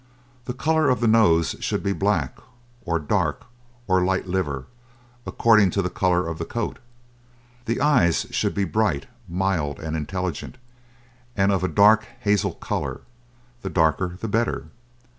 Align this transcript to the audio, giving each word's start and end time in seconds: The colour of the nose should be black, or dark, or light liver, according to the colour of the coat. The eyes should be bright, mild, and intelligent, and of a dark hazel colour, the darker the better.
The 0.45 0.55
colour 0.55 0.89
of 0.89 0.99
the 0.99 1.07
nose 1.07 1.55
should 1.59 1.83
be 1.83 1.93
black, 1.93 2.39
or 2.85 2.97
dark, 2.97 3.45
or 3.85 4.03
light 4.03 4.25
liver, 4.25 4.65
according 5.27 5.69
to 5.77 5.83
the 5.83 5.91
colour 5.91 6.27
of 6.27 6.39
the 6.39 6.43
coat. 6.45 6.79
The 7.65 7.79
eyes 7.79 8.25
should 8.31 8.55
be 8.55 8.63
bright, 8.63 9.05
mild, 9.29 9.79
and 9.79 9.95
intelligent, 9.95 10.57
and 11.37 11.51
of 11.51 11.63
a 11.63 11.67
dark 11.67 12.07
hazel 12.21 12.53
colour, 12.53 13.01
the 13.61 13.69
darker 13.69 14.17
the 14.19 14.27
better. 14.27 14.69